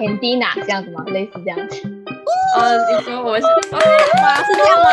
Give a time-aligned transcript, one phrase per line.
[0.00, 1.04] Candina 这样子吗？
[1.08, 1.82] 类似这样子。
[2.56, 3.78] 呃，你说我是吗？
[3.78, 4.88] 是这样吗？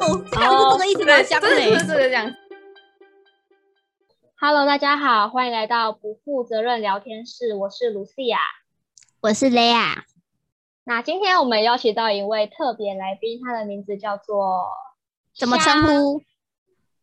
[0.00, 0.50] 哦，这样
[0.80, 1.40] 是这个意思吗？
[1.40, 2.36] 香美是这个样子。
[4.40, 7.54] Hello，大家好，欢迎来到不负责任聊天室。
[7.54, 8.38] 我是卢西亚，
[9.20, 10.04] 我是雷亚。
[10.82, 14.66] 那今天我们邀请到一位特别来宾，他的名字叫做
[15.38, 16.20] 怎么称呼？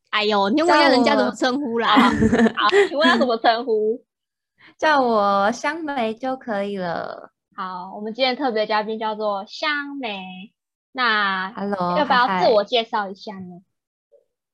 [0.09, 2.11] 哎呦，你问一下人家怎么称呼啦？
[2.57, 4.03] 好，请问要怎么称呼？
[4.81, 7.31] 叫我香梅就可以了。
[7.55, 10.51] 好，我们今天特别嘉宾叫做香梅。
[10.91, 13.61] 那 Hello，要不要自我介绍一下呢？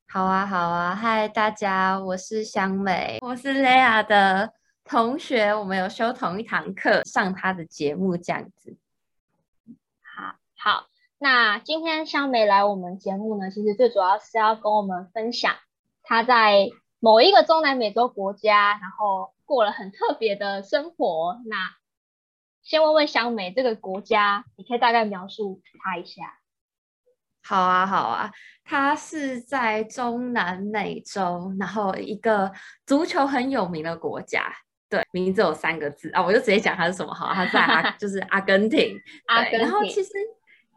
[0.06, 4.52] 好啊，好啊，嗨，大家，我是香梅，我是 Lea 的
[4.84, 8.76] 同学，我们有修同一堂课，上她的节目这样子。
[10.14, 10.86] 好，好，
[11.16, 15.54] 那今天香梅来我们节目呢，其实最主要是要跟我们分享
[16.02, 16.68] 她在
[17.00, 21.40] 某一个中南美洲国家，然后过了很特别的生活。
[21.46, 21.74] 那
[22.62, 26.38] 先问问香美，这个国家你可以大概描述它一下？
[27.42, 28.30] 好啊，好啊，
[28.62, 32.52] 它是在中南美洲，然后一个
[32.84, 34.52] 足球很有名的国家。
[34.90, 37.32] 对，名字有三个字啊，我就直接讲它是什么好。
[37.32, 38.94] 它在阿， 就是阿根廷。
[39.28, 39.60] 阿根廷。
[39.60, 40.10] 然后其实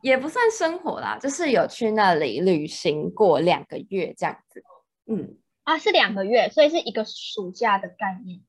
[0.02, 4.64] 也不算生活啦，就是有去那里旅行过两个月这样子。
[5.08, 8.39] 嗯，啊，是两个月，所以是一个暑假的概念。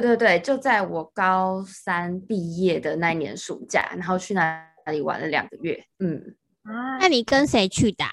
[0.00, 5.84] 对对，就在我高三毕业的那一年暑假，然后去那里玩了两个月。
[5.98, 6.34] 嗯。
[6.62, 8.04] 啊，那你跟谁去的？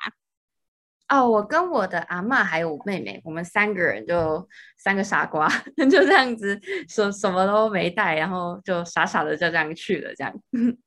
[1.08, 10.14] 哦，我跟我的阿妈还有我妹妹，我们三个人就三个傻瓜， 就这样子，什什么都没带，然后就傻傻的就这样去了。
[10.16, 10.34] 这样，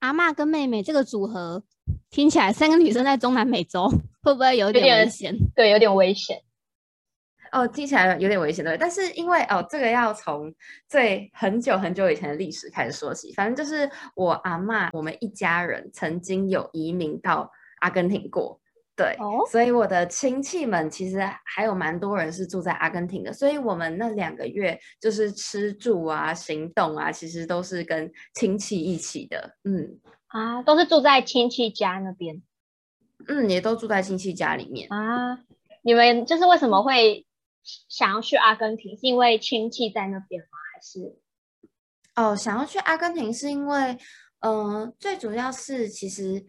[0.00, 1.62] 阿妈跟妹妹这个组合
[2.10, 3.88] 听起来，三个女生在中南美洲
[4.22, 5.34] 会不会有点危险？
[5.56, 6.42] 对，有点危险。
[7.52, 10.54] 哦，听起来有点危险对，但是因为哦，这个要从
[10.88, 13.32] 最很久很久以前的历史开始说起。
[13.34, 17.50] 反正就是我阿妈，我们一家人曾经有移民到
[17.80, 18.60] 阿根廷过，
[18.96, 23.32] 对，哦所以我的亲戚们其实还有蛮多人是住在阿根廷的。
[23.32, 29.56] 所以我们那两个月就是吃住啊、行动啊，其实都是跟亲戚一起的。
[29.64, 32.42] 嗯，啊，都是住在亲戚家那边。
[33.26, 35.38] 嗯，也都住在亲戚家里面啊。
[35.82, 37.24] 你们就是为什么会？
[37.88, 40.58] 想要去阿根廷是因为亲戚在那边吗？
[40.74, 41.18] 还是
[42.16, 43.98] 哦，想要去阿根廷是因为，
[44.40, 46.46] 嗯，最主要是其实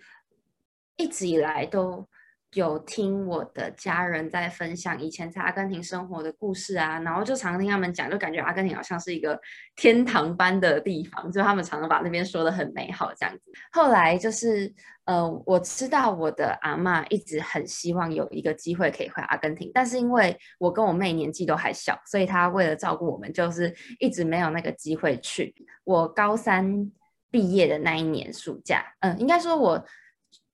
[0.97, 2.07] 一直以来都。
[2.53, 9.39] 有听我的家人在分享以前在阿根廷生活的故事啊，然后就常听他们讲，就感觉阿根廷好像是一个
[9.75, 13.43] 天堂般的地方，就他们常常把那边说的很美好这样子。
[13.71, 14.73] 后来就是，
[15.05, 25.53] 呃，我知道我的阿妈一直很希望有一个机会可以回阿根廷，但是因为我跟我妹年纪都还小，所以她为了照顾我们，就是一直没有那个机会去。
[25.83, 26.91] 我高三
[27.29, 29.85] 毕业的那一年暑假，嗯，应该说我。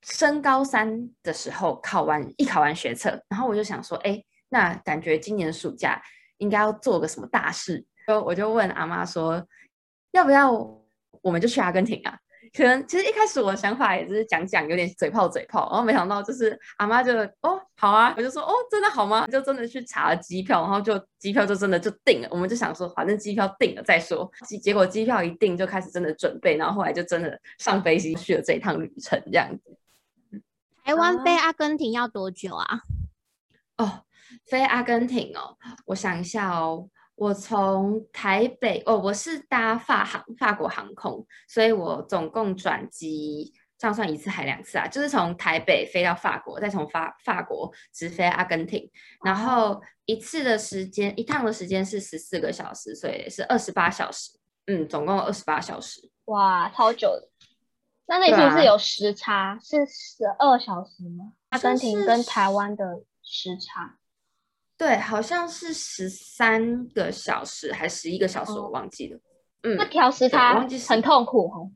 [0.06, 6.02] 升高三的时候考完一考完学测，然后我就想说，哎，那感觉今年暑假
[6.38, 9.44] 应该要做个什么大事，就我就问阿妈说，
[10.12, 10.52] 要不要
[11.22, 12.18] 我们就去阿根廷啊？
[12.56, 17.12] 可能其实一开始我的想法也是讲讲，有点嘴炮嘴炮，然后没想到就是阿妈就
[17.42, 19.26] 哦好啊，我就说哦真的好吗？
[19.28, 29.76] 就真的去查了机票，然后就机票就真的就定了，我们就想说反正机票定了再说，结结果机票一定就开始真的准备，然后后来就真的上飞机去了这一趟旅程这样子。
[30.86, 32.82] 台湾飞阿根廷要多久啊？
[33.78, 34.04] 哦，
[34.46, 35.58] 飞阿根廷哦，
[35.88, 44.88] 我想一下哦，我从台北哦，我是搭法航法国航空，所以我总共转机，这样算一次还两次啊？
[44.88, 48.88] 就是从台北飞到法国，再从法法国直飞阿根廷，
[49.24, 54.38] 然后一次的时间，一趟的时间是十四个小时，所以是二十八小时。
[54.68, 56.12] 嗯，总共二十八小时。
[56.26, 57.28] 哇，超久的。
[58.08, 59.58] 那那是不是有时差？
[59.62, 61.34] 是十二小时吗？
[61.50, 63.98] 阿根廷跟台湾的时差？
[64.78, 69.20] 对，好像是十三个小时还是十一个小时，我忘记了。
[69.64, 71.72] 嗯，那调时差很痛苦哦，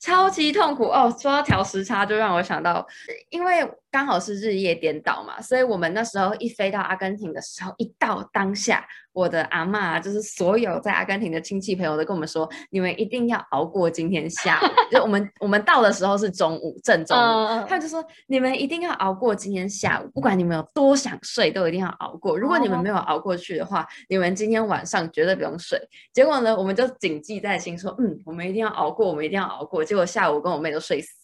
[0.00, 1.08] 超级痛苦哦。
[1.18, 2.86] 说到调时差，就让我想到，
[3.30, 3.62] 因为
[3.94, 8.84] 刚好是日夜颠倒嘛，所以我们那时候一飞到阿根廷的时候，一到当下。
[9.12, 14.66] 我的阿妈就是所有在阿根廷的亲戚朋友都跟我们说，你们一定要熬过今天下午。
[14.90, 22.36] 就我们我们到的时候是中午正中午，他们就说你们一定要熬过今天下午，不管你们有多想睡，都一定要熬过。
[22.36, 25.80] 如果你们没有熬过去的话，你们今天晚上绝对不用睡。
[26.12, 29.84] 结果呢，我们就谨记在心，说嗯，我们一定要熬过，我们一定要熬过。
[29.84, 31.14] 结果下午跟我妹都睡死。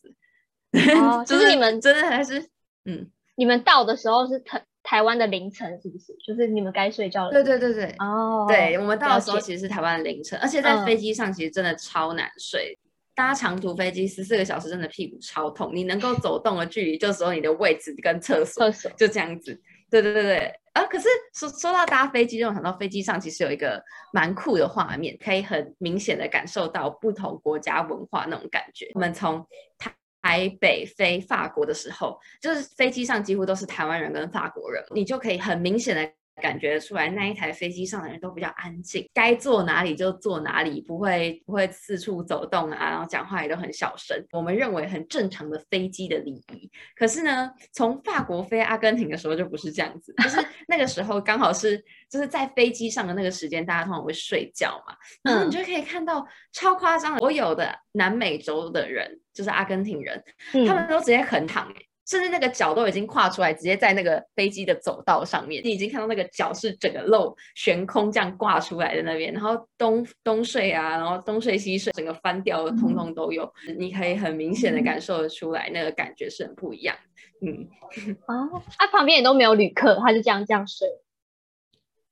[1.27, 2.41] 就是你们真的还是
[2.85, 6.15] 嗯，你们到的时候是台台湾的凌晨，是不是？
[6.27, 7.31] 就是你们该睡觉了。
[7.33, 12.79] 对对对对，哦，对我们到的时候其实是台湾的凌晨，而且在嗯飞机上其实真的超难睡。
[13.13, 15.73] 搭长途飞机十四个小时，真的屁股超痛。
[15.75, 18.91] 你能够走动的距离，就只有你的位置跟厕所，厕所。
[18.97, 19.61] 就这样子。
[19.91, 23.83] 对对对对，啊，可是说说到搭飞机，让我想到飞机上其实有一个
[24.13, 28.89] 蛮酷的画面，可以很明显的感受到不同国家文化那种感觉。
[28.95, 29.45] 我们从
[29.77, 29.93] 台
[30.23, 36.20] 台北飞法国的时候，就是飞机上几乎都是台湾人跟法国人，你就可以很明显的。
[36.37, 44.17] 感觉出来，那一台飞机上的人都比较安静，该坐哪里就坐哪里，不会不会四处走动啊，然后讲话也都很小声。
[44.33, 46.71] 我们认为很正常的飞机的礼仪。
[46.97, 60.23] 可是呢，从法国飞阿根廷的时候就不是这样子，就是 那个时候刚好是就是在飞机上的那个时间，大家通常会睡觉嘛，然后你嗯就可以看到超夸张的，所有的南美洲的人，就是阿根廷人，
[60.55, 76.97] 嗯他们都直接横躺、欸，甚至那个脚都已经跨出来，直接在那个飞机的走道上面，你已经看到那个脚是整个露悬空这样挂出来的那边，然后东东睡啊，然后东睡西睡，整个翻掉的通通都有，你可以很明显的感受得出来，那个感觉是很不一样。
[77.43, 77.69] 嗯，
[78.27, 80.89] 哦，他、旁边也都没有旅客，他就这样这样睡。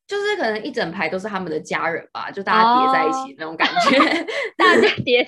[0.09, 3.99] 就是可能一整排都是他们的家人吧，就大家叠在一起那种感觉。
[4.57, 5.23] 大家叠，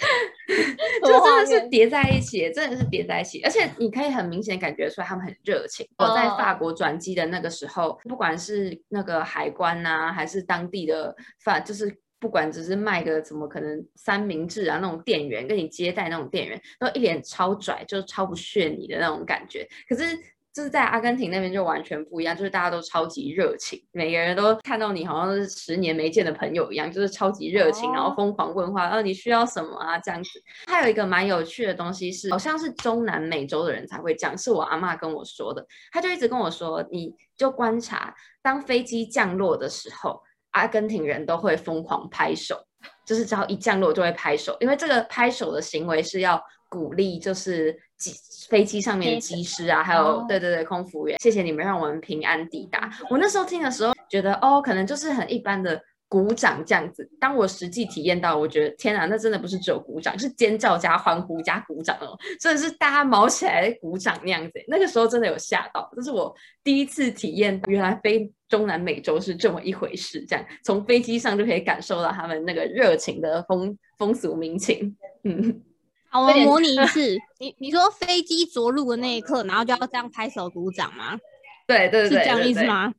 [1.05, 5.87] 就真的是叠在一起，真的是叠在一起，而且你可以很明显感觉出来他们很热情。
[5.99, 19.69] 我在法国转机的那个时候，不管是那个海关呐、还是当地的法，就是不管只是卖个什么可能三明治啊那种店员，跟你接待那种店员，都一脸超拽，就是超不屑你的那种感觉。
[19.87, 20.19] 可是。
[20.53, 30.31] 就是在阿根廷那边就完全不一样，就是大家都超级热情，每个人都看到你好像是十年没见的朋友一样，就是超级热情，然后哦疯狂问话，啊你需要什么啊这样子。
[30.67, 35.65] 还有一个蛮有趣的东西是，好像是中南美洲的人才会讲，是我阿嬷跟我说的。
[35.93, 40.21] 她就一直跟我说，你就观察，当飞机降落的时候，
[40.51, 42.61] 阿根廷人都会疯狂拍手，
[43.07, 48.13] 就是只要一降落就会拍手，因为这个拍手的行为是要鼓励，就是机
[48.49, 52.91] 飞机上面的机机师啊，还有、哦对对对空服员，谢谢你们让我们平安抵达。
[53.09, 55.81] 我那时候听的时候觉得，哦，可能就是很一般的。
[56.11, 64.55] 鼓掌这样子，当我实际体验到，我觉得天啊，那真的不是只有鼓掌，是尖叫加欢呼加鼓掌哦，真的是大家毛起来鼓掌那样子。
[64.67, 70.25] 那个时候真的有吓到，这是我第一次体验，原来飞中南美洲是这么一回事。
[70.27, 74.97] 这样从飞机上就可以感受到他们那个热情的风风俗民情。
[75.23, 75.63] 嗯，
[76.11, 77.17] 好，我们模拟一次。
[77.39, 81.19] 你你说飞机着陆的那一刻，然后就要这样拍手鼓掌吗？
[81.67, 82.93] 对对对，是这样意思吗？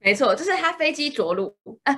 [0.00, 1.54] 没错，就是它飞机着陆，
[1.84, 1.94] 呃，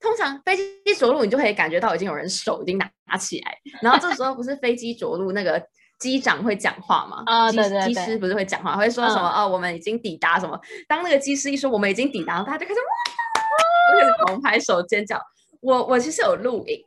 [0.00, 5.62] 通常飞机着陆，你就可以感觉到已经有人手已经拿拿起来，然后这时候不是飞机着陆那个。
[5.98, 7.24] 机长会讲话吗？
[7.24, 9.26] 机啊对对对机师不是会讲话，会说什么？
[9.30, 10.60] 哦，我们已经抵达什么？
[10.86, 12.84] 当那个机师一说我们已经抵达，大家就开始哇，
[13.94, 15.18] 就开始狂拍手尖叫。
[15.62, 16.78] 我我其实有录影，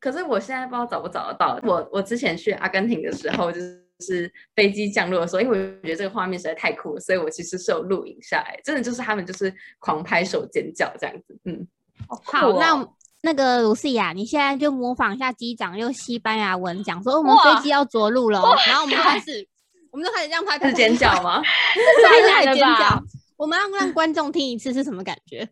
[0.00, 1.58] 可是我现在不知道找不找得到。
[1.62, 11.38] 我我之前去阿根廷的时候，就是是飞机降落的时候，因为我觉得这个画面实在太酷了，所以我其实是有录影下来，真的就是他们就是狂拍手尖叫这样子。
[11.44, 11.66] 嗯，
[12.06, 12.88] 好，那
[13.22, 19.48] 那个卢西亚，你现在就模仿一下机长用西班牙文讲说，哦我们飞机要着陆了哦，然后我们开始，
[19.90, 21.22] 我们就开始这样拍，拍是尖叫？
[21.22, 21.40] 吗？
[21.42, 23.02] 拍 太难了拍尖叫吧？
[23.36, 25.48] 我们要让观众听一次是什么感觉？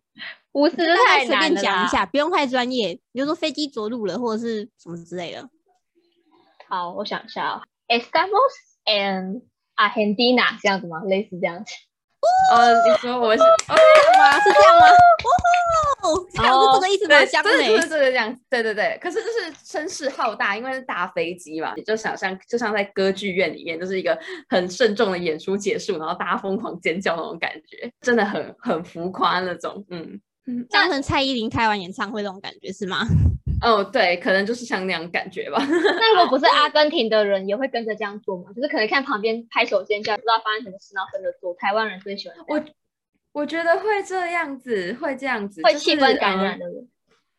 [0.55, 1.61] 五十大概太随便难了啦。
[1.61, 5.49] 讲一下，不用太专业，比如说飞机着陆了或者是什么之类的。
[6.67, 8.53] 好，我想一下哦，Estamos
[8.85, 9.41] en
[9.75, 11.03] Argentina 这样子吗？
[11.05, 11.73] 类似这样子。
[12.51, 12.57] 哦，
[12.87, 13.75] 你说我是哦，
[14.17, 14.87] 吗，是这样吗？
[16.01, 17.09] 哦，这样是这个意思吗？
[17.09, 18.97] 对，香真的美就是这个样，对对对。
[19.01, 24.17] 可是就是声势浩大，因为是大飞机嘛，你就想象就像在歌剧院里面，就是一个
[24.49, 29.85] 很慎重的演出结束，然后大家疯狂尖叫那种感觉，真的很很浮夸那种。
[29.89, 30.19] 嗯，
[30.69, 33.05] 当成蔡依林开完演唱会那种感觉是吗？
[33.61, 35.57] 哦，对，可能就是像那样感觉吧。
[35.65, 38.51] 那如果不是阿根廷的人，也会跟着这样做吗？
[38.55, 41.53] 就是可能看旁边拍手尖叫，不知道发生什么事，然后跟着做。
[41.55, 42.61] 台湾人最喜欢我
[43.31, 46.87] 我觉得会这样子，会这样子，会气氛感嗯染的人。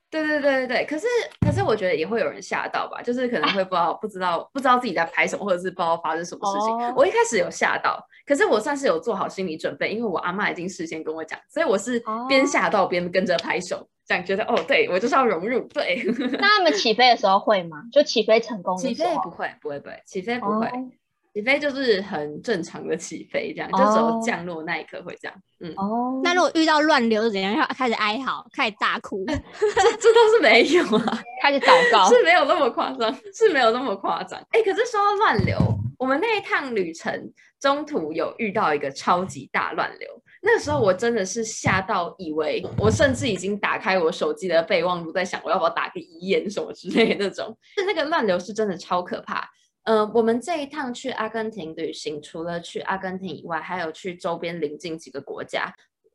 [0.08, 1.06] 对对对对对，可是
[1.40, 6.70] 可是我觉得也会有人吓到吧，就是可能会不知道不知道不知道自己在拍什么，或者是不知道发生什么事情。
[6.76, 16.02] 哦我一开始有吓到，可是我算是有做好心理准备，因为我阿妈已经事先跟我讲，所以我是边哦吓到边跟着拍手，这样觉得哦，对我就是要融入，对。
[16.40, 17.84] 那他们起飞的时候会吗？
[17.92, 20.90] 就起飞成功的起时候飞不会不会不会，起飞不会，哦
[21.36, 25.36] 起飞就是很正常的起飞，这样就只有哦降落那一刻会这样。
[25.60, 27.54] 嗯，哦，那如果遇到乱流是怎样？
[27.54, 29.22] 要开始哀嚎，开始大哭。
[29.28, 31.22] 这这倒是没有啊。
[31.42, 32.08] 开始祷告。
[32.08, 34.40] 是没有那么夸张，是没有那么夸张。
[34.50, 35.58] 哎、可是说到乱流，
[35.98, 40.08] 我们那一趟旅程中途有遇到一个超级大乱流，
[40.42, 47.56] 那个时候我真的是吓到，以为我甚至已经打开我手机的备忘录，在想我要不要打个遗言什么之类的那种。
[47.76, 49.48] 是那个乱流是真的超可怕。
[49.84, 55.72] 呃，我们这一趟去阿根廷旅行，除了去阿根廷以外，还有去周边邻近几个国家。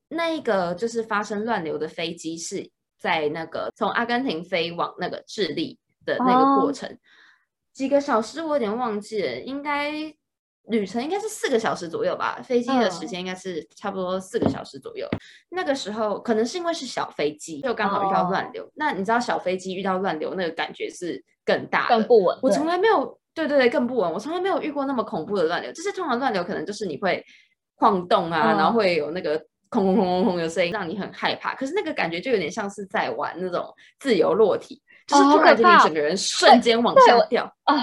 [0.09, 2.69] 那一个就是发生乱流的飞机是
[2.99, 6.97] 在那个从阿根廷飞往那个智利的那个过程，
[7.73, 9.91] 几个小时我有点忘记了，应该
[10.67, 15.07] 旅程应该是四个小时左右吧，飞机的时间应该是差不多四个小时左右。
[15.49, 18.71] 那个时候可能是因为是小飞机，就刚好遇到乱流。
[18.75, 22.37] 那你知道小飞机遇到乱流那个感觉是更大、更不稳。
[22.41, 23.19] 我从来没有。
[23.33, 24.11] 对对对，更不稳。
[24.11, 25.71] 我从来没有遇过那么恐怖的乱流。
[25.71, 27.23] 就是通常乱流可能就是你会
[27.75, 31.55] 晃动啊，然后会有那个空空空空空的声音，让你很害怕。
[31.55, 37.75] 可是那个感觉就有点像是在玩那种自由落体，就是突然间你整个人瞬间往下掉啊！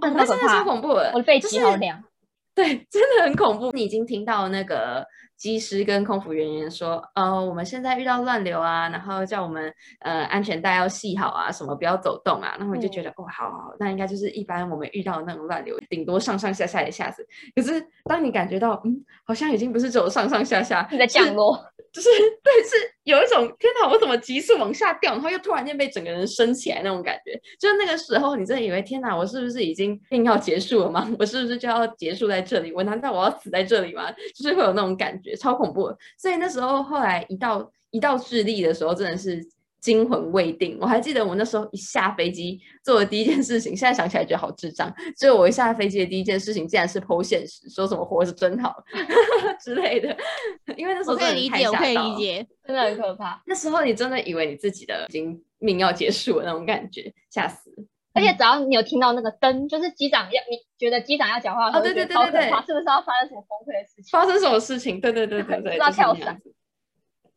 [0.00, 2.02] 那真的超恐怖的，我的背脊好凉。
[2.54, 3.70] 对，真的很恐怖。
[3.72, 5.06] 你已经听到那个。
[5.36, 17.22] 机师跟空服人员说：“呃，我们现在遇到乱流啊，然后叫我们呃安全带要系好啊，什么不要走动啊。”然后我就觉得，哦，好好，那应该就是一般我们遇到的那种乱流，顶多上上下下一下子。
[17.54, 21.62] 可是当你感觉到，嗯，好像已经不是只有上上下下在降落，
[21.96, 22.10] 就是
[22.42, 27.32] 对，是有一种天哪，我怎么急速往下掉，然后又突然间被整个人升起来那种感觉。
[27.58, 31.10] 就是那个时候，你真的以为天哪，我是不是已经病要结束了吗？
[31.18, 32.70] 我是不是就要结束在这里？
[32.70, 34.12] 我难道我要死在这里吗？
[34.12, 35.34] 就是会有那种感觉。
[35.34, 39.42] 超恐怖，所以那时候后来一到一到智利的时候，真的是
[39.86, 40.76] 惊魂未定。
[40.80, 44.92] 我还记得我那时候一下飞机做的第一件事情，现在想起来觉得好智障。
[45.16, 48.74] 就我一下飞机的第一件事情，竟然是剖现实，说什么活着真好
[49.62, 50.08] 之类的。
[50.76, 53.40] 因为那时候可以理解，我可以理解，真的很可怕。
[53.46, 57.70] 那时候你真的以为你自己的已经命要结束了那种感觉，吓死。
[58.12, 64.10] 而且只要你有听到那个灯，就是机长要你觉得机长要讲话，哦，对对对对对，是不是要发生什么崩溃的事情？
[64.10, 64.98] 发生什么事情？
[64.98, 66.40] 对对对对对，要 跳伞，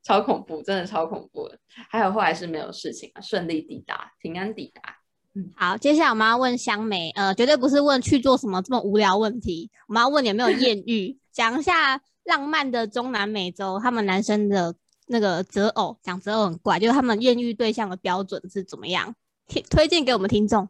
[0.04, 1.58] 超恐怖，真的超恐怖的。
[1.90, 4.98] 还有后来是没有事情啊，顺利抵达，平安抵达。
[5.36, 14.74] 嗯，好，接下来我们要问香梅，呃，绝对不是问去做什么这么无聊问题，我们要问你有没有艳遇，讲一下浪漫的中南美洲，他们男生的
[15.08, 19.14] 那个择偶，讲择偶很怪，就是他们艳遇对象的标准是怎么样？
[19.48, 20.68] 推推荐给我们听众。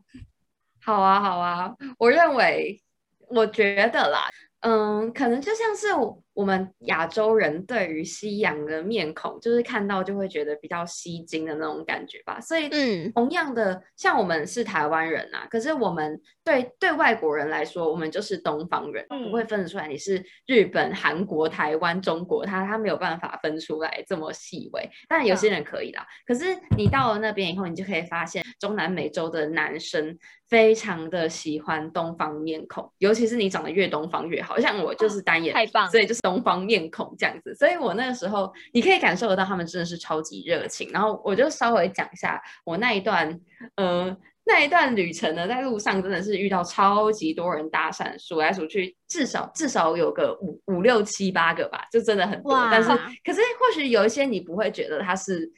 [0.81, 2.81] 好啊，好啊，我认为，
[3.29, 4.29] 我觉得啦，
[4.61, 12.39] 嗯，可能就像是我们亚洲人对于西洋的面孔，就是看到就会觉得比较吸睛的那种感觉吧。
[12.39, 24.89] 所以，嗯，同样的，像我们是台湾人啊，可是我们对对外国人来说，我们就是东方人，不会分得出来你是日本、韩国、台湾、中国，他他没有办法分出来这么细微。
[25.07, 26.05] 但有些人可以啦。
[26.25, 30.17] 可是你到了那边以后，你就可以发现，中南美洲的男生
[30.47, 36.19] 非常的喜欢东方面孔，尤其是你长得越东方越好，像我就是单眼，太棒，所以就是。
[36.29, 40.89] 东方面孔这样子，所以我那个时候你可以感受得到他们真的是超级热情。
[40.91, 43.39] 然后我就稍微讲一下我那一段，
[43.75, 52.53] 呃，那一段旅程呢，在路上真的是遇到超级多人搭讪，数来数去至少至少有个五五六七八个吧，就真的很多。
[52.71, 52.89] 但是
[53.23, 55.51] 可是或许有一些你不会觉得他是，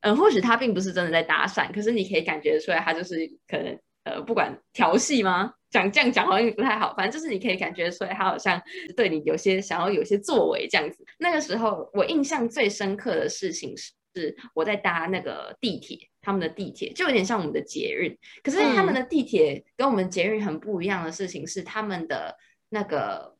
[0.00, 5.52] 嗯，或许他并不是真的在搭讪，可是你可以感觉出来他就是可能呃，不管调戏吗？
[5.70, 8.60] 讲这样讲好像也不太好，反正就是你可以感觉出来，他好像
[8.96, 11.04] 对你有些想要有些作为这样子。
[11.18, 22.36] 那个时候我印象最深刻的事情是，是我在搭那个地铁，他们的地铁就有点像我们的捷运，可是他们的地铁跟我们捷运很不一样的事情是，他们的
[22.68, 23.36] 那个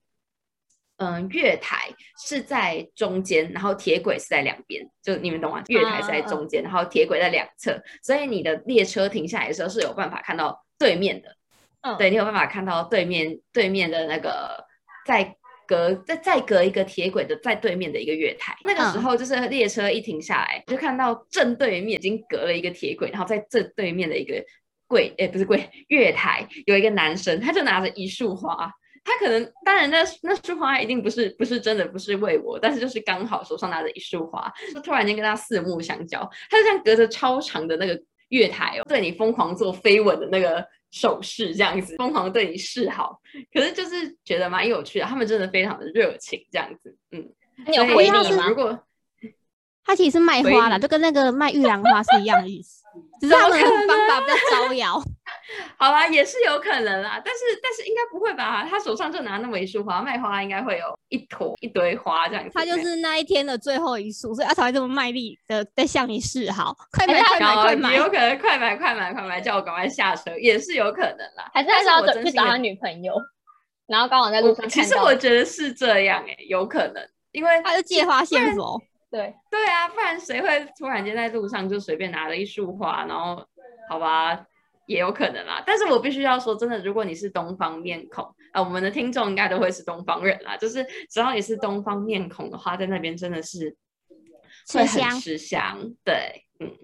[0.99, 1.89] 嗯月台
[2.25, 5.65] 是在中间，然后铁轨是在两边，就你们懂吗？
[5.67, 11.37] 月台是在中间，然后铁轨在两侧，所以你的列车停下来的时候是有办法看到对面的。
[11.99, 14.65] 对你有办法看到对面对面的那个，
[15.07, 24.45] 在隔再再隔一个铁轨的在对面的一个月台，那个时候就是列车一停下来，就看到正对面已经隔了一个铁轨，然后在正对面的一个
[24.89, 28.69] 柜，哎，不是柜，月台有一个男生，他就拿着一束花，
[29.05, 37.97] 他可能当然那那束花一定不是不是真的不是为我，但是就是刚好手上拿着一束花，就突然间跟他四目相交，他就像隔着超长的那个
[38.31, 40.67] 月台哦，对你疯狂做飞吻的那个。
[40.91, 43.21] 手势这样子，疯狂对你示好，
[43.53, 45.05] 可是就是觉得蛮有趣的。
[45.05, 47.29] 他们真的非常的热情，这样子，嗯。
[47.67, 48.49] 你有回应吗？
[48.49, 48.79] 如果
[49.85, 52.83] 他其实是卖花的，就跟那个卖玉兰花是一样的意思，
[53.21, 55.03] 只是他们方法比较招摇。
[55.79, 58.67] 好吧，也是有可能啦，但是但是应该不会吧？
[58.69, 62.51] 他手上就拿那么一束花，卖花应该会有一坨一堆花这样子。
[62.55, 66.77] 他就是那一天的最后一束，所以他才会这么卖力的在向你示好。
[66.93, 67.97] 快买快买快买！
[67.97, 71.51] 有可能快买快买快买，叫我赶快下车，也是有可能啦。
[71.53, 73.15] 还是他要去找他女朋友？
[73.87, 78.81] 然后刚好在路上其实我觉得是这样哎、有可能，因为他是借花献佛，
[79.11, 83.45] 对，对啊，不然谁会突然间在路上就随便拿了一束花，然后
[83.89, 84.47] 好吧，
[84.91, 85.63] 也有可能啦。
[85.65, 90.57] 但是我必须要说，真的，如果你是东方面孔，呃，我们的听众应该都会是东方人啦。
[90.57, 93.77] 就是只要你是东方面孔的话，在那边真的是
[94.73, 95.95] 会很吃香吃香。
[96.05, 96.77] 对，嗯，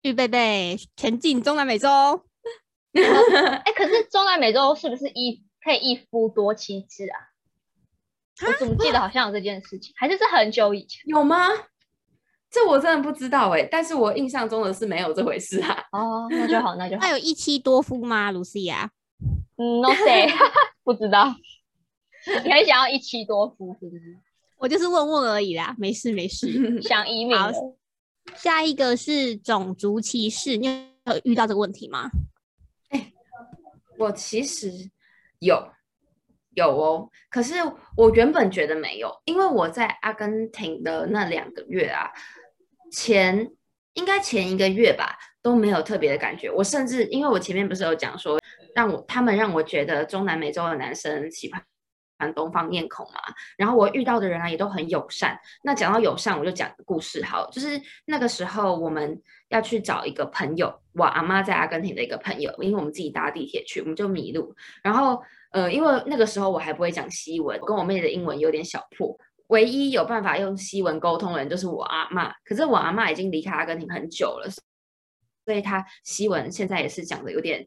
[0.00, 1.88] 预备备，前进中南美洲。
[2.96, 7.18] 哎，可是中南美洲是不是一可以一夫多妻制啊？
[8.46, 11.48] 我怎么记得好像有这件事情，还是是很久以前有吗？
[12.50, 15.84] 这我真的不知道哎、但是我印象中的是没有这回事啊。
[15.92, 17.10] 哦，那就好，那就好 那。
[17.10, 18.90] 有一妻多夫吗，卢西亚？
[19.56, 20.28] 嗯，no say，
[20.82, 21.34] 不知道。
[22.44, 24.18] 你很想要一妻多夫，是不是？
[24.58, 26.80] 我就是问问而已啦，没事没事。
[26.82, 27.36] 想移民？
[28.34, 32.10] 下一个是种族歧视，你有遇到这个问题吗？
[33.98, 34.90] 我其实
[35.40, 35.60] 有
[36.58, 37.54] 有哦，可是
[37.96, 42.10] 我原本觉得没有，因为我在阿根廷的那两个月啊，
[42.92, 43.50] 前
[43.94, 46.50] 应该前一个月吧都没有特别的感觉。
[46.50, 48.38] 我甚至因为我前面不是有讲说，
[48.74, 51.62] 让我他们让我觉得中南美洲的男生喜欢。
[52.34, 53.20] 东方面孔嘛，
[53.56, 55.38] 然后我遇到的人啊也都很友善。
[55.62, 64.52] 那讲到友善，我就讲个故事好，就是那个时候我们要去找一个朋友，我阿妈在阿根廷的一个朋友，因为我们自己搭地铁去，我们就迷路。
[64.82, 69.16] 然后呃，因为那个时候我还不会讲西文，跟我妹的英文有点小破，
[69.48, 72.32] 唯一有办法用西文沟通的人就是我阿妈。
[72.44, 74.48] 可是我阿妈已经离开阿根廷很久了，
[75.44, 77.66] 所以她西文现在也是讲的有点。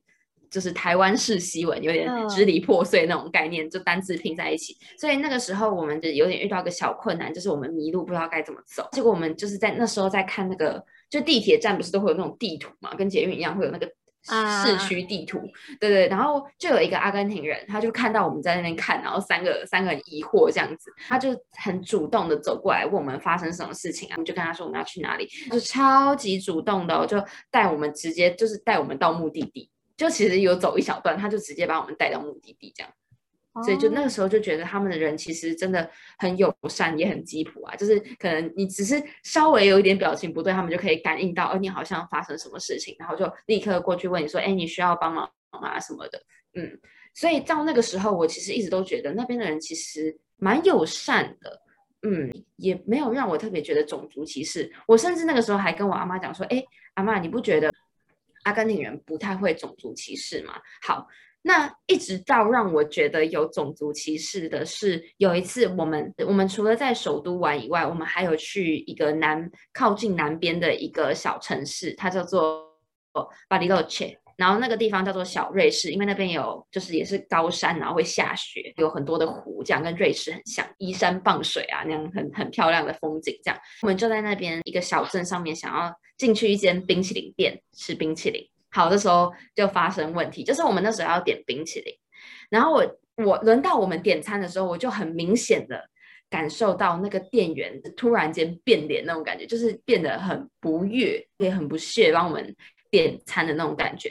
[0.49, 4.75] 就是台湾式西文，有点嗯支离破碎那种概念，就单字拼在一起。
[4.99, 8.85] 所以那个时候我们就有点遇到一个小困难，就是我们迷路，不知道该怎么走。
[8.91, 13.91] 结果我们就是在那时候在看那个，就地铁站不是都会有那种地图嘛，跟捷运一样会有那个啊
[14.23, 15.41] 市区地图，
[15.79, 16.07] 对对。
[16.07, 29.69] 然后就有一个阿根廷人，他就看到我们在那边看，然后三个三个人疑惑这样子，他就很主动的走过来问我们发生什么事情啊，我们就跟他说我们要去哪里，就超级主动的、哦，就带我们直接就是带我们到目的地。
[29.97, 32.91] 就其实有走一小段，他就直接把我们带到目的地，这样，
[33.65, 37.75] 所以就那个时候就觉得他们的人其实真的很友善，也很吉普啊。
[37.75, 46.21] 就是可能你只是稍微有一点表情不对，他们就可以感应到，哦，你好像发生什么事情，然后就立刻过去问你说，哎，你需要帮忙啊什么的，
[46.53, 46.79] 嗯。
[47.13, 51.61] 所以到那个时候，我其实一直都觉得那边的人其实蛮友善的，
[52.03, 54.71] 嗯，也没有让我特别觉得种族歧视。
[54.87, 57.69] 我甚至那个时候还跟我阿妈讲说，哎，阿妈，你不觉得？
[58.43, 60.59] 阿根廷人不太会种族歧视吗？
[60.81, 61.07] 好，
[61.43, 72.63] 那一直到让我觉得有种族歧视的是，有一次我们我们除了在首都玩以外，我们还有去一个南靠近南边的一个小城市，它叫做
[73.47, 74.17] 巴黎洛切。
[74.37, 83.39] 然后那个地方叫做小瑞士，因为那边有就是也是高山，然后会下雪，有很多的湖，这样跟瑞士很像，依山傍水啊，那样很很漂亮的风景。
[83.43, 88.43] 这样，我们就在那边一个小镇上面，想要进去一间冰淇淋店吃冰淇淋。
[88.71, 91.93] 好的时候就发生问题，就是我们那时候要点冰淇淋，
[92.49, 95.83] 然后我我轮到我们点餐的时候，我就很明显的
[96.29, 102.55] 感受到那个店员突然间变脸那种感觉，就是变得很不悦，也很不屑帮我们
[102.89, 104.09] 点餐的那种感觉。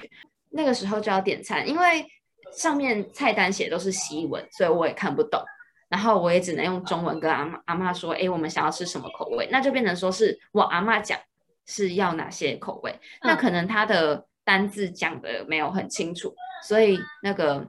[0.50, 2.04] 那个时候就要点餐，因为
[2.52, 5.42] 上面菜单写都是西文，所以我也看不懂。
[5.88, 11.18] 然后我也只能用中文跟阿妈阿妈说：“哎，我们想要吃什么口味？”那就变成说是我阿妈讲
[11.66, 16.34] 是要哪些口味，那可能他的单字讲的没有很清楚，
[16.66, 17.66] 所以那个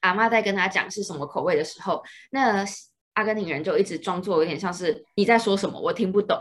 [0.00, 2.64] 阿妈在跟他讲是什么口味的时候，那
[3.14, 6.40] 阿根廷人就一直装作有点像是你在说什么，我听不懂。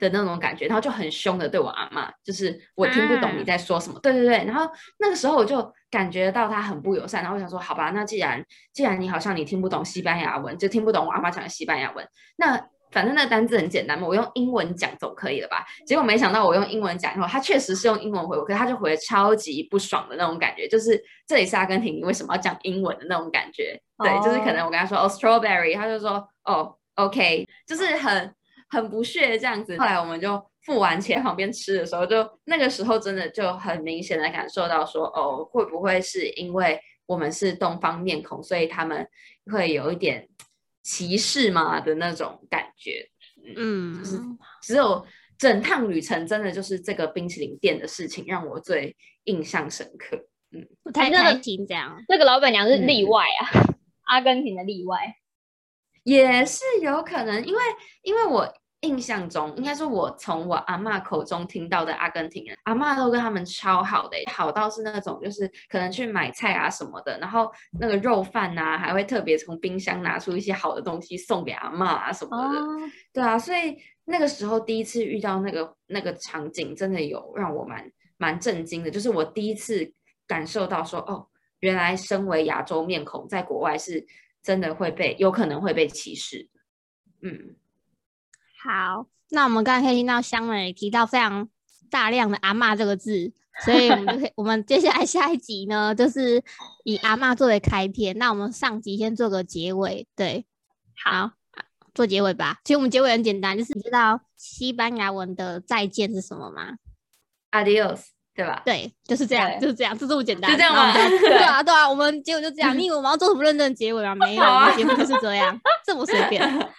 [0.00, 4.46] 的那种感觉，然后就很凶的对我阿妈，就是我听不懂你在说什么，对对对。
[4.46, 4.66] 然后
[4.98, 12.08] 那个时候我就感觉到他很不友善，然后我想说，好吧，那既然既然你好像你听不懂西班牙文，就听不懂我阿妈讲的西班牙文，
[12.38, 15.64] 那反正那单字很简单嘛，我用英文讲总可以了吧？
[15.86, 23.80] 结果没想到我用英文讲以后，他确实是用英文回我，可是他就回的超级不爽的那种感觉，就是这里是阿根廷，你为什么要讲英文的那种感觉？
[23.98, 28.34] 对，就是可能我跟他说哦 strawberry，他就说哦 OK，就是很。
[28.72, 39.04] 很不屑这样子，后来我们就付完钱旁边吃的时候，就那个时候真的就很明显的感受到说，哦，会不会是因为我们是东方面孔，所以他们
[39.50, 40.28] 会有一点
[40.90, 43.08] 歧视嘛的那种感觉？
[43.56, 44.18] 嗯，就是
[44.60, 45.06] 只有
[45.38, 50.16] 整趟旅程真的就是这个冰淇淋店的事情让我最印象深刻。
[50.50, 52.02] 嗯，不太那个开心这样。
[52.08, 53.46] 那个老板娘是例外啊，
[54.02, 55.14] 阿根廷的例外。
[56.02, 57.60] 也是有可能，因为
[58.02, 72.58] 因为我印象中，应该是我从我阿嬷口中听到的阿根廷人，阿嬷都跟他们超好的欸，好到是那种就是可能去买菜啊什么的，然后那个肉饭啊，还会特别从冰箱拿出一些好的东西送给阿嬷啊什么的。
[72.58, 72.66] 哦，
[73.12, 79.92] 对啊，所以那个时候第一次遇到那个那个场景，真的有让我蛮蛮震惊的，就是我第一次
[80.26, 81.26] 感受到说，哦，
[81.58, 84.06] 原来身为亚洲面孔，在国外是
[84.42, 86.48] 真的会被有可能会被歧视。
[87.22, 87.54] 嗯，
[88.62, 91.48] 好，那我们刚才可以听到香美提到非常
[91.90, 93.32] 大量的“阿嬷”这个字，
[93.64, 96.42] 所以我们就可以， 我们接下来下一集呢，就是
[96.84, 98.16] 以阿嬷作为开篇。
[98.18, 100.44] 那我们上集先做个结尾，对，
[101.02, 101.30] 好，
[101.94, 102.58] 做结尾吧。
[102.62, 106.74] 其实我们结尾很简单，就是你知道西班牙文的再见是什么吗
[107.52, 108.00] ？Adios，
[108.34, 108.60] 对吧？
[108.66, 110.50] 对，就是这样，就是这样，就这么简单。
[110.50, 112.76] 就这样吗 对啊，对啊，我们结尾就这样。
[112.76, 114.14] 你以为我们要做什么认真的结尾吗？
[114.16, 116.42] 没有，我们结尾就是这样，这么随便。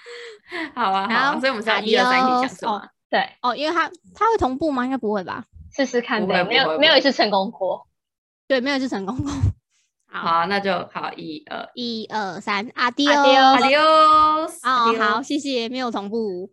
[0.75, 2.87] 好啊，好，所以我们下一二三一起讲什么？
[3.09, 4.83] 对，哦，因为它它会同步吗？
[4.85, 5.45] 应该不会吧？
[5.75, 7.87] 试试看呗，没有没有一次成功过，
[8.47, 9.31] 对，没有一次成功过。
[10.11, 16.49] 好，那就好，一二一二三，阿丢阿丢阿丢，哦，好，谢谢，没有同步。